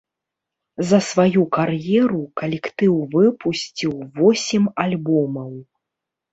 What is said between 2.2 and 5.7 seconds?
калектыў выпусціў восем альбомаў.